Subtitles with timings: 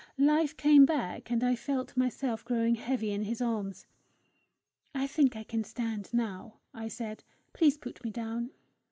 [0.17, 3.85] Life came back, and I felt myself growing heavy in his arms.
[4.95, 7.23] "I think I can stand now," I said.
[7.53, 8.49] "Please put me down."